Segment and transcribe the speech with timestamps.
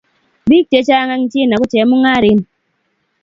[0.49, 2.39] Biik chechang eng China ko chemung'arin